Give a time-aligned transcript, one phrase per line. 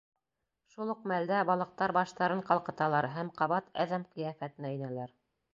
[0.75, 5.19] Шул уҡ мәлдә балыҡтар баштарын ҡалҡыталар һәм ҡабат әҙәм ҡиәфәтенә инәләр.